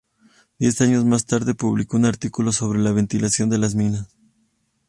Diez 0.57 0.81
años 0.81 1.05
más 1.05 1.25
tarde 1.27 1.53
publicó 1.53 1.95
un 1.95 2.05
artículo 2.05 2.51
sobre 2.51 2.79
la 2.79 2.91
ventilación 2.91 3.51
de 3.51 3.59
las 3.59 3.75
minas. 3.75 4.07